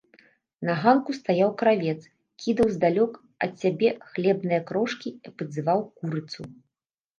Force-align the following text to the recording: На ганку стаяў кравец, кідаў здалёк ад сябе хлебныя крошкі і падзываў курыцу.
На 0.69 0.73
ганку 0.85 1.11
стаяў 1.17 1.51
кравец, 1.61 1.95
кідаў 2.45 2.67
здалёк 2.79 3.11
ад 3.47 3.53
сябе 3.65 3.89
хлебныя 4.15 4.61
крошкі 4.73 5.09
і 5.29 5.37
падзываў 5.37 5.79
курыцу. 5.97 6.41